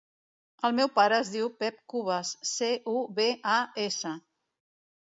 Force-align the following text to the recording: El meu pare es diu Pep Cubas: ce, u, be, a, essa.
El 0.69 0.73
meu 0.79 0.89
pare 0.95 1.19
es 1.25 1.29
diu 1.35 1.51
Pep 1.65 1.77
Cubas: 1.95 2.33
ce, 2.55 2.71
u, 2.95 2.99
be, 3.21 3.31
a, 3.59 3.61
essa. 3.89 4.17